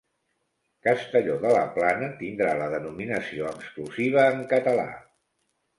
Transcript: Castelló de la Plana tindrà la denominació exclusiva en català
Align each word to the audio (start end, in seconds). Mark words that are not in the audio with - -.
Castelló 0.87 1.35
de 1.43 1.51
la 1.57 1.61
Plana 1.77 2.09
tindrà 2.23 2.57
la 2.63 2.71
denominació 2.75 3.53
exclusiva 3.55 4.29
en 4.37 4.45
català 4.57 4.91